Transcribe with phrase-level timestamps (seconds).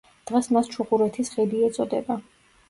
[0.29, 2.19] დღეს მას ჩუღურეთის ხიდი ეწოდება.